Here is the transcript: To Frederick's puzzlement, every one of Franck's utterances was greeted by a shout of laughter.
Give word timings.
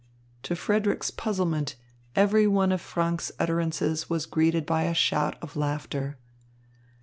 To 0.41 0.55
Frederick's 0.55 1.11
puzzlement, 1.11 1.75
every 2.15 2.47
one 2.47 2.71
of 2.71 2.81
Franck's 2.81 3.31
utterances 3.37 4.09
was 4.09 4.25
greeted 4.25 4.65
by 4.65 4.85
a 4.85 4.95
shout 4.95 5.35
of 5.43 5.55
laughter. 5.55 6.17